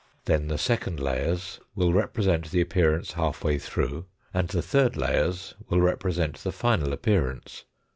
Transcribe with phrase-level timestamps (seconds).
[0.25, 5.53] Then the second layers will represent the appearance half way through, and the third layers
[5.69, 7.65] will represent the final appearance.